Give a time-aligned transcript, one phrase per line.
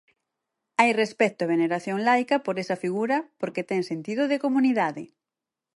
[0.79, 5.03] Hai respecto e veneración laica por esa figura porque ten sentido de comunidade.